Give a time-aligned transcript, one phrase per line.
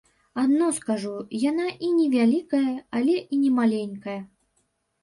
[0.43, 1.11] Адно скажу,
[1.51, 4.21] яна і не вялікая, але і не маленькая.